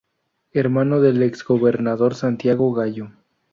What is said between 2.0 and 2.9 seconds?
Santiago